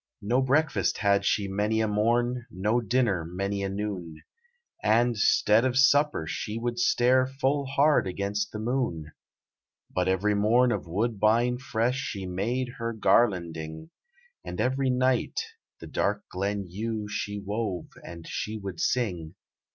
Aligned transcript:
No 0.23 0.41
breakfast 0.41 0.97
had 0.97 1.25
she 1.25 1.47
many 1.47 1.79
a 1.79 1.87
morn, 1.87 2.47
No 2.49 2.81
dinner 2.81 3.23
many 3.23 3.61
a 3.61 3.69
noon, 3.69 4.15
And 4.81 5.15
'stead 5.15 5.63
of 5.63 5.77
supper 5.77 6.25
she 6.25 6.57
would 6.57 6.79
stare 6.79 7.27
Full 7.27 7.67
hard 7.67 8.07
against 8.07 8.51
the 8.51 8.57
Moon. 8.57 9.11
But 9.91 10.07
every 10.07 10.33
morn 10.33 10.71
of 10.71 10.87
woodbine 10.87 11.59
fresh 11.59 11.97
She 11.97 12.25
made 12.25 12.69
her 12.79 12.93
garlanding, 12.93 13.91
And 14.43 14.59
every 14.59 14.89
night 14.89 15.39
the 15.79 15.85
dark 15.85 16.27
glen 16.29 16.65
Yew 16.67 17.07
She 17.07 17.37
wove, 17.39 17.89
and 18.03 18.27
she 18.27 18.57
would 18.57 18.79
sing. 18.79 19.35